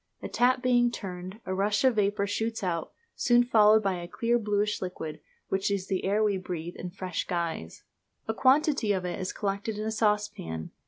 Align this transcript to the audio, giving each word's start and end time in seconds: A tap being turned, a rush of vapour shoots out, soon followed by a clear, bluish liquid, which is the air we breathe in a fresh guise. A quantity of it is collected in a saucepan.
A 0.23 0.27
tap 0.27 0.63
being 0.63 0.89
turned, 0.89 1.39
a 1.45 1.53
rush 1.53 1.83
of 1.83 1.97
vapour 1.97 2.25
shoots 2.25 2.63
out, 2.63 2.91
soon 3.15 3.43
followed 3.43 3.83
by 3.83 4.01
a 4.01 4.07
clear, 4.07 4.39
bluish 4.39 4.81
liquid, 4.81 5.19
which 5.49 5.69
is 5.69 5.85
the 5.85 6.05
air 6.05 6.23
we 6.23 6.37
breathe 6.39 6.75
in 6.75 6.87
a 6.87 6.89
fresh 6.89 7.27
guise. 7.27 7.83
A 8.27 8.33
quantity 8.33 8.93
of 8.93 9.05
it 9.05 9.19
is 9.19 9.31
collected 9.31 9.77
in 9.77 9.85
a 9.85 9.91
saucepan. 9.91 10.71